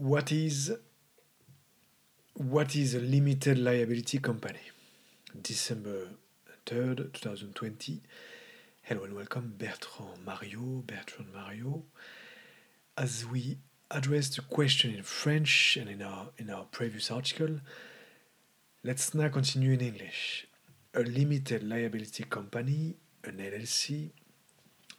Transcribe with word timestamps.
what 0.00 0.32
is 0.32 0.72
what 2.32 2.74
is 2.74 2.94
a 2.94 3.00
limited 3.00 3.58
liability 3.58 4.18
company? 4.18 4.70
December 5.42 6.08
3rd, 6.64 7.12
2020. 7.12 8.00
Hello 8.80 9.04
and 9.04 9.14
welcome, 9.14 9.52
Bertrand 9.58 10.24
Mario, 10.24 10.82
Bertrand 10.86 11.34
Mario. 11.34 11.82
As 12.96 13.26
we 13.26 13.58
addressed 13.90 14.36
the 14.36 14.42
question 14.42 14.94
in 14.94 15.02
French 15.02 15.76
and 15.78 15.90
in 15.90 16.00
our 16.00 16.28
in 16.38 16.48
our 16.48 16.64
previous 16.64 17.10
article, 17.10 17.60
let's 18.82 19.12
now 19.12 19.28
continue 19.28 19.72
in 19.72 19.82
English. 19.82 20.46
A 20.94 21.00
limited 21.00 21.62
liability 21.62 22.24
company, 22.24 22.96
an 23.24 23.36
LLC, 23.36 24.12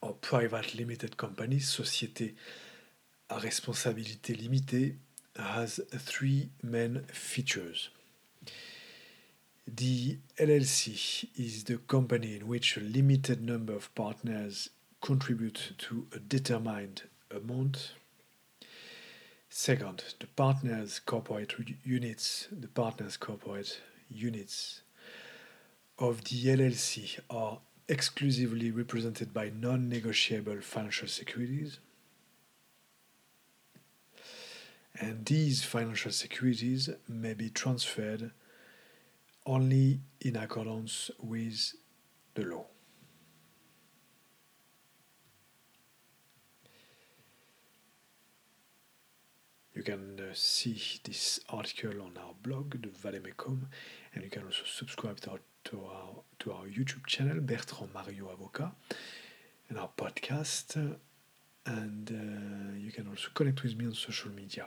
or 0.00 0.14
private 0.14 0.74
limited 0.74 1.18
company, 1.18 1.56
société 1.56 2.32
à 3.28 3.38
responsabilité 3.38 4.34
limitée, 4.34 4.96
has 5.36 5.82
three 5.98 6.48
main 6.62 7.02
features. 7.12 7.90
The 9.66 10.18
LLC 10.38 11.28
is 11.36 11.64
the 11.64 11.78
company 11.78 12.36
in 12.36 12.46
which 12.46 12.76
a 12.76 12.80
limited 12.80 13.42
number 13.42 13.74
of 13.74 13.92
partners 13.94 14.70
contribute 15.00 15.74
to 15.78 16.06
a 16.14 16.18
determined 16.18 17.02
amount. 17.30 17.92
Second, 19.50 20.04
the 20.20 20.26
partners' 20.26 21.00
corporate 21.00 21.54
units, 21.84 22.48
the 22.52 22.68
partners' 22.68 23.16
corporate 23.16 23.80
units 24.08 24.82
of 25.98 26.22
the 26.24 26.44
LLC 26.46 27.18
are 27.30 27.58
exclusively 27.88 28.70
represented 28.70 29.32
by 29.32 29.50
non 29.50 29.88
negotiable 29.88 30.60
financial 30.60 31.08
securities. 31.08 31.78
And 34.98 35.26
these 35.26 35.62
financial 35.62 36.10
securities 36.10 36.88
may 37.06 37.34
be 37.34 37.50
transferred 37.50 38.30
only 39.44 40.00
in 40.20 40.36
accordance 40.36 41.10
with 41.20 41.74
the 42.34 42.42
law. 42.44 42.64
You 49.74 49.82
can 49.82 50.18
uh, 50.18 50.32
see 50.32 50.80
this 51.04 51.40
article 51.50 52.00
on 52.00 52.16
our 52.16 52.32
blog, 52.42 52.80
the 52.80 52.88
Valemecum, 52.88 53.66
and 54.14 54.24
you 54.24 54.30
can 54.30 54.44
also 54.44 54.64
subscribe 54.64 55.20
to 55.20 55.32
our, 55.32 55.38
to 55.64 55.84
our, 55.84 56.22
to 56.38 56.52
our 56.52 56.64
YouTube 56.64 57.04
channel, 57.04 57.40
Bertrand 57.40 57.92
Mario 57.92 58.30
Avocat, 58.30 58.72
and 59.68 59.78
our 59.78 59.90
podcast. 59.94 60.96
And 61.66 62.10
uh, 62.10 62.78
you 62.78 62.90
can 62.90 63.06
also 63.08 63.28
connect 63.34 63.62
with 63.62 63.76
me 63.76 63.84
on 63.84 63.92
social 63.92 64.30
media. 64.30 64.66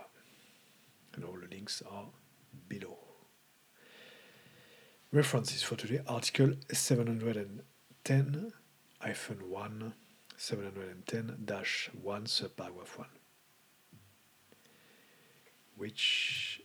All 1.23 1.37
the 1.39 1.47
links 1.47 1.83
are 1.89 2.07
below. 2.67 2.97
References 5.11 5.63
for 5.63 5.75
today 5.75 6.01
article 6.07 6.53
710 6.71 7.61
1 9.01 9.93
710 10.37 11.89
1 12.03 12.27
subparagraph 12.27 12.99
1 12.99 13.05
which 15.77 16.61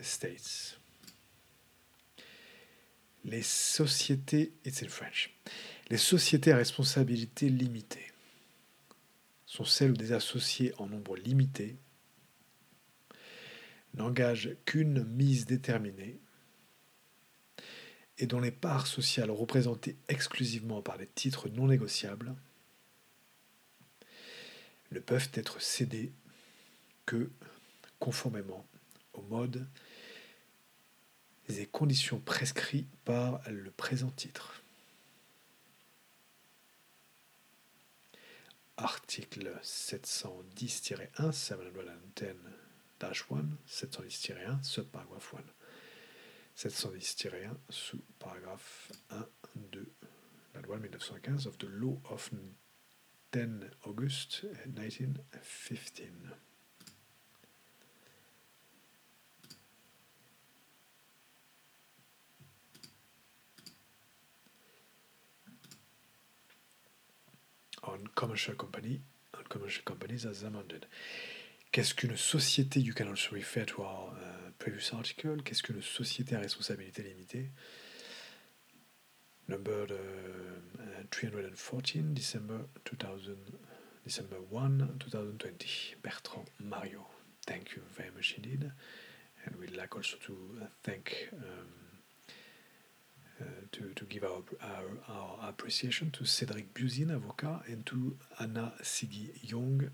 states 0.00 0.78
les 3.26 3.42
sociétés, 3.42 4.52
it's 4.64 4.82
in 4.82 4.88
French, 4.88 5.34
les 5.90 5.96
sociétés 5.96 6.52
à 6.52 6.56
responsabilité 6.56 7.48
limitée 7.48 8.12
sont 9.46 9.64
celles 9.64 9.92
où 9.92 9.96
des 9.96 10.12
associés 10.12 10.72
en 10.78 10.86
nombre 10.86 11.16
limité 11.16 11.76
n'engagent 13.96 14.56
qu'une 14.64 15.04
mise 15.04 15.46
déterminée 15.46 16.18
et 18.18 18.26
dont 18.26 18.40
les 18.40 18.50
parts 18.50 18.86
sociales 18.86 19.30
représentées 19.30 19.96
exclusivement 20.08 20.82
par 20.82 20.98
des 20.98 21.06
titres 21.06 21.48
non 21.48 21.66
négociables 21.66 22.34
ne 24.92 25.00
peuvent 25.00 25.30
être 25.34 25.60
cédées 25.60 26.12
que 27.04 27.30
conformément 27.98 28.66
au 29.14 29.22
mode 29.22 29.66
et 31.48 31.66
conditions 31.66 32.20
prescrits 32.20 32.86
par 33.04 33.40
le 33.48 33.70
présent 33.70 34.10
titre. 34.10 34.62
Article 38.76 39.50
710-1, 39.62 41.32
710-1, 43.00 43.56
710-1, 43.68 44.62
subparagraphe 44.62 45.32
1. 45.32 45.42
710-1 46.56 47.56
sous 47.68 48.02
paragraphe 48.18 48.90
1 49.10 49.26
de 49.72 49.86
la 50.54 50.62
loi 50.62 50.78
1915 50.78 51.46
of 51.46 51.58
the 51.58 51.66
Law 51.66 51.98
of 52.10 52.30
10 53.32 53.70
August 53.84 54.44
1915. 54.74 56.32
on 67.86 68.06
commercial 68.14 68.54
company, 68.54 69.00
on 69.34 69.44
commercial 69.48 69.82
companies 69.84 70.26
as 70.26 70.42
amended. 70.42 70.86
Qu'est-ce 71.76 71.92
qu'une 71.92 72.16
société 72.16 72.80
You 72.80 72.94
can 72.94 73.06
also 73.06 73.34
refer 73.34 73.66
to 73.66 73.82
our 73.82 74.14
uh, 74.14 74.50
previous 74.58 74.94
article. 74.94 75.42
Qu'est-ce 75.42 75.62
qu'une 75.62 75.82
société 75.82 76.34
à 76.34 76.38
responsabilité 76.38 77.02
limitée? 77.02 77.50
Number 79.46 79.86
uh, 79.90 81.04
314, 81.10 82.14
December 82.14 82.60
2000, 82.86 83.36
December 84.06 84.38
1, 84.50 84.70
2020. 85.00 85.96
Bertrand 86.02 86.46
Mario. 86.60 87.04
Thank 87.46 87.72
you 87.76 87.82
very 87.94 88.10
much 88.16 88.36
indeed. 88.38 88.72
And 89.44 89.56
we'd 89.56 89.76
like 89.76 89.94
also 89.94 90.16
to 90.28 90.34
thank 90.82 91.28
um, 91.34 91.68
uh, 93.38 93.44
to, 93.72 93.92
to 93.94 94.04
give 94.06 94.24
our, 94.24 94.42
our, 94.62 94.96
our, 95.14 95.50
appreciation 95.50 96.10
to 96.12 96.24
Cédric 96.24 96.72
Buzin, 96.72 97.10
avocat, 97.10 97.64
and 97.68 97.84
to 97.84 98.16
Anna 98.40 98.72
Sigi 98.82 99.28
Young 99.42 99.90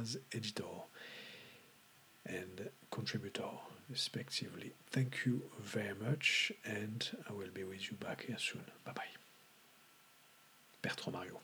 as 0.00 0.18
editor 0.32 0.64
and 2.26 2.70
contributor, 2.90 3.50
respectively. 3.90 4.72
Thank 4.90 5.26
you 5.26 5.42
very 5.60 5.94
much, 5.94 6.52
and 6.64 7.06
I 7.28 7.32
will 7.32 7.50
be 7.52 7.64
with 7.64 7.90
you 7.90 7.96
back 7.96 8.24
here 8.26 8.38
soon. 8.38 8.64
Bye 8.84 8.92
bye. 8.92 9.02
Bertrand 10.82 11.14
Mario. 11.14 11.40